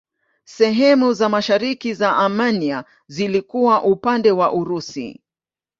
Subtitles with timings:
[0.45, 5.21] Sehemu za mashariki za Armenia zilikuwa upande wa Urusi.